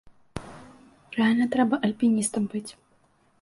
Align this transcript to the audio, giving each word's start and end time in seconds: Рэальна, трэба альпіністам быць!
Рэальна, 1.17 1.45
трэба 1.57 1.75
альпіністам 1.89 2.43
быць! 2.55 2.67